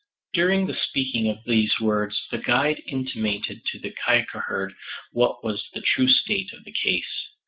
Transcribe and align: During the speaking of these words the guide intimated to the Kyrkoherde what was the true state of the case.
During 0.33 0.65
the 0.65 0.73
speaking 0.73 1.29
of 1.29 1.43
these 1.45 1.79
words 1.79 2.23
the 2.31 2.39
guide 2.39 2.81
intimated 2.87 3.63
to 3.67 3.77
the 3.77 3.91
Kyrkoherde 4.03 4.73
what 5.11 5.43
was 5.43 5.67
the 5.75 5.81
true 5.81 6.07
state 6.07 6.51
of 6.53 6.63
the 6.63 6.73
case. 6.73 7.27